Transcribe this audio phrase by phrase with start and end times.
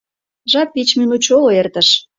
[0.51, 1.87] Жап вич минут чоло эртыш.